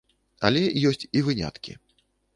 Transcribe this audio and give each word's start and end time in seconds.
Але 0.47 0.63
ёсць 0.91 1.07
і 1.19 1.23
выняткі. 1.27 1.77